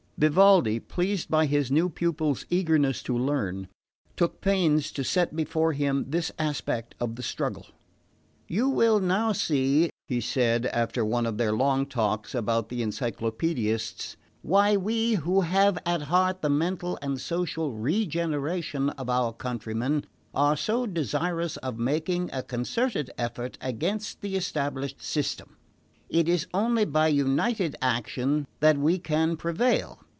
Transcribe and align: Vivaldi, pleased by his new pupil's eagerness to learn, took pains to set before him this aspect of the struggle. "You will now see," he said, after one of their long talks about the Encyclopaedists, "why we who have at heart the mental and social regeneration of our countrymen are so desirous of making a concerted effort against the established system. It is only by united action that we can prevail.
Vivaldi, 0.17 0.79
pleased 0.79 1.31
by 1.31 1.47
his 1.47 1.71
new 1.71 1.89
pupil's 1.89 2.45
eagerness 2.51 3.01
to 3.01 3.17
learn, 3.17 3.67
took 4.15 4.39
pains 4.39 4.91
to 4.91 5.03
set 5.03 5.35
before 5.35 5.73
him 5.73 6.05
this 6.09 6.31
aspect 6.37 6.93
of 6.99 7.15
the 7.15 7.23
struggle. 7.23 7.65
"You 8.47 8.69
will 8.69 8.99
now 8.99 9.31
see," 9.31 9.89
he 10.07 10.21
said, 10.21 10.67
after 10.67 11.03
one 11.03 11.25
of 11.25 11.39
their 11.39 11.51
long 11.51 11.87
talks 11.87 12.35
about 12.35 12.69
the 12.69 12.83
Encyclopaedists, 12.83 14.15
"why 14.43 14.77
we 14.77 15.13
who 15.15 15.41
have 15.41 15.79
at 15.87 16.03
heart 16.03 16.43
the 16.43 16.51
mental 16.51 16.99
and 17.01 17.19
social 17.19 17.73
regeneration 17.73 18.91
of 18.91 19.09
our 19.09 19.33
countrymen 19.33 20.05
are 20.35 20.55
so 20.55 20.85
desirous 20.85 21.57
of 21.57 21.79
making 21.79 22.29
a 22.31 22.43
concerted 22.43 23.09
effort 23.17 23.57
against 23.59 24.21
the 24.21 24.35
established 24.35 25.01
system. 25.01 25.57
It 26.09 26.29
is 26.29 26.45
only 26.53 26.85
by 26.85 27.07
united 27.07 27.75
action 27.81 28.45
that 28.59 28.77
we 28.77 28.99
can 28.99 29.35
prevail. 29.35 29.97